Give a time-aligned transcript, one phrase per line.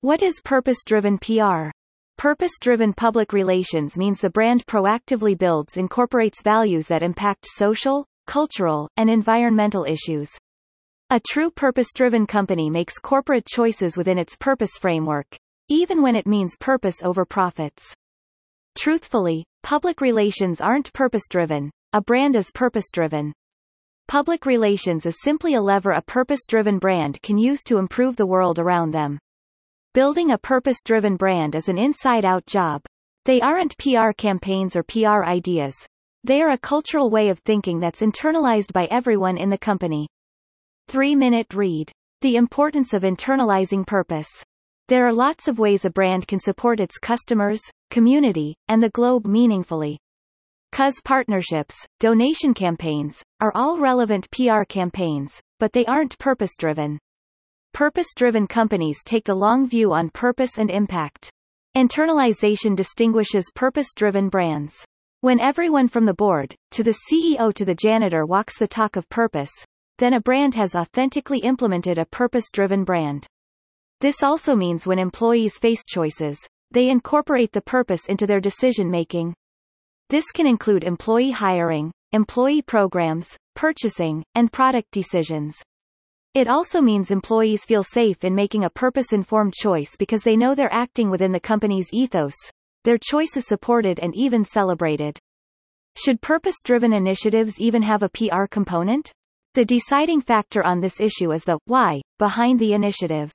[0.00, 1.70] What is purpose-driven PR?
[2.18, 9.10] Purpose-driven public relations means the brand proactively builds incorporates values that impact social, cultural, and
[9.10, 10.30] environmental issues.
[11.10, 15.36] A true purpose-driven company makes corporate choices within its purpose framework,
[15.68, 17.92] even when it means purpose over profits.
[18.76, 23.32] Truthfully, public relations aren't purpose-driven, a brand is purpose-driven.
[24.06, 28.60] Public relations is simply a lever a purpose-driven brand can use to improve the world
[28.60, 29.18] around them.
[29.98, 32.82] Building a purpose-driven brand is an inside-out job.
[33.24, 35.74] They aren't PR campaigns or PR ideas.
[36.22, 40.06] They are a cultural way of thinking that's internalized by everyone in the company.
[40.88, 41.90] 3-minute read.
[42.20, 44.28] The importance of internalizing purpose.
[44.86, 47.60] There are lots of ways a brand can support its customers,
[47.90, 49.98] community, and the globe meaningfully.
[50.70, 57.00] Cause partnerships, donation campaigns, are all relevant PR campaigns, but they aren't purpose-driven.
[57.78, 61.30] Purpose-driven companies take the long view on purpose and impact.
[61.76, 64.74] Internalization distinguishes purpose-driven brands.
[65.20, 69.08] When everyone from the board, to the CEO to the janitor walks the talk of
[69.10, 69.52] purpose,
[69.98, 73.28] then a brand has authentically implemented a purpose-driven brand.
[74.00, 76.36] This also means when employees face choices,
[76.72, 79.34] they incorporate the purpose into their decision-making,
[80.08, 85.54] this can include employee hiring, employee programs, purchasing, and product decisions.
[86.34, 90.72] It also means employees feel safe in making a purpose-informed choice because they know they're
[90.72, 92.34] acting within the company's ethos.
[92.84, 95.18] Their choice is supported and even celebrated.
[95.96, 99.10] Should purpose-driven initiatives even have a PR component?
[99.54, 103.32] The deciding factor on this issue is the why behind the initiative.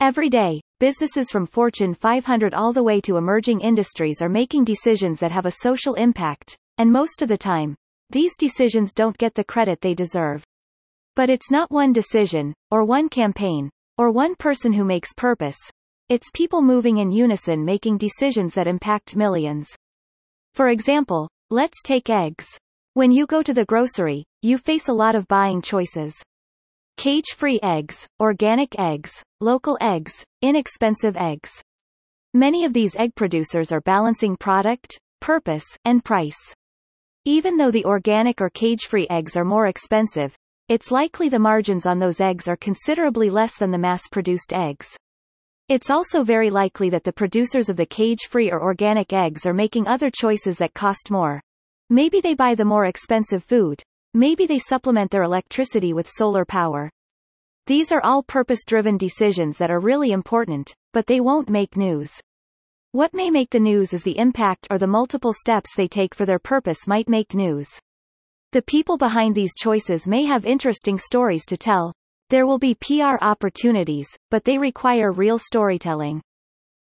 [0.00, 5.20] Every day, businesses from Fortune 500 all the way to emerging industries are making decisions
[5.20, 7.76] that have a social impact, and most of the time,
[8.10, 10.42] these decisions don't get the credit they deserve.
[11.16, 15.58] But it's not one decision, or one campaign, or one person who makes purpose.
[16.08, 19.68] It's people moving in unison making decisions that impact millions.
[20.54, 22.46] For example, let's take eggs.
[22.94, 26.14] When you go to the grocery, you face a lot of buying choices.
[26.96, 31.50] Cage-free eggs, organic eggs, local eggs, inexpensive eggs.
[32.34, 36.38] Many of these egg producers are balancing product, purpose, and price.
[37.24, 40.36] Even though the organic or cage-free eggs are more expensive,
[40.68, 44.96] it's likely the margins on those eggs are considerably less than the mass-produced eggs.
[45.68, 49.86] It's also very likely that the producers of the cage-free or organic eggs are making
[49.86, 51.40] other choices that cost more.
[51.90, 53.82] Maybe they buy the more expensive food,
[54.16, 56.88] Maybe they supplement their electricity with solar power.
[57.66, 62.12] These are all purpose-driven decisions that are really important, but they won't make news.
[62.92, 66.26] What may make the news is the impact or the multiple steps they take for
[66.26, 67.68] their purpose might make news.
[68.54, 71.92] The people behind these choices may have interesting stories to tell.
[72.30, 76.22] There will be PR opportunities, but they require real storytelling.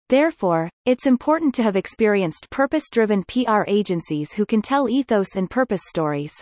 [0.08, 5.82] Therefore, it's important to have experienced purpose-driven PR agencies who can tell ethos and purpose
[5.84, 6.32] stories.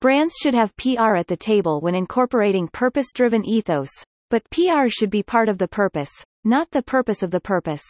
[0.00, 3.90] Brands should have PR at the table when incorporating purpose-driven ethos,
[4.30, 6.12] but PR should be part of the purpose,
[6.44, 7.82] not the purpose of the purpose.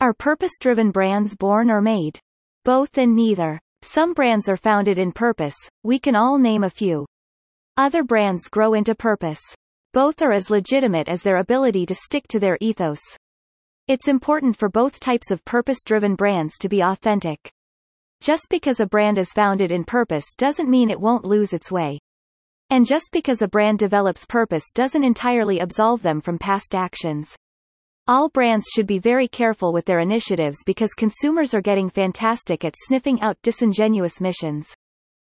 [0.00, 2.18] Are purpose-driven brands born or made?
[2.64, 3.60] Both and neither.
[3.82, 7.06] Some brands are founded in purpose, we can all name a few.
[7.76, 9.40] Other brands grow into purpose.
[9.92, 13.00] Both are as legitimate as their ability to stick to their ethos.
[13.88, 17.50] It's important for both types of purpose-driven brands to be authentic.
[18.20, 21.98] Just because a brand is founded in purpose doesn't mean it won't lose its way.
[22.68, 27.34] And just because a brand develops purpose doesn't entirely absolve them from past actions.
[28.10, 32.74] All brands should be very careful with their initiatives because consumers are getting fantastic at
[32.76, 34.74] sniffing out disingenuous missions.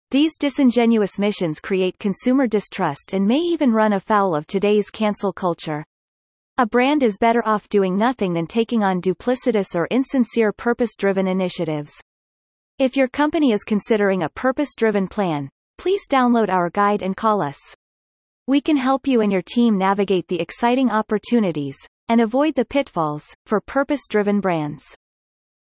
[0.09, 5.83] These disingenuous missions create consumer distrust and may even run afoul of today's cancel culture.
[6.57, 11.91] A brand is better off doing nothing than taking on duplicitous or insincere purpose-driven initiatives.
[12.79, 17.59] If your company is considering a purpose-driven plan, please download our guide and call us.
[18.47, 21.75] We can help you and your team navigate the exciting opportunities
[22.11, 24.97] and avoid the pitfalls for purpose-driven brands.